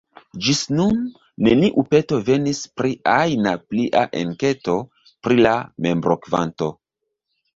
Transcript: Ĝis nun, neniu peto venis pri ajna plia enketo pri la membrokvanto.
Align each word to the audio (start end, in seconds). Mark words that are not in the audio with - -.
Ĝis 0.45 0.59
nun, 0.77 0.95
neniu 1.47 1.83
peto 1.91 2.17
venis 2.29 2.61
pri 2.79 2.95
ajna 3.17 3.53
plia 3.73 4.03
enketo 4.21 4.77
pri 5.27 5.37
la 5.47 5.55
membrokvanto. 5.87 6.71